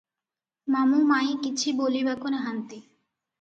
[0.75, 2.81] ମାମୁ ମାଇଁ କିଛି ବୋଲିବାକୁ ନାହାନ୍ତି।